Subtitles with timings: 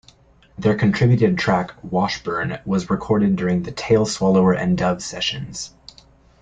[0.57, 5.75] Their contributed track "Washburn" was recorded during the "Tail Swallower and Dove" sessions.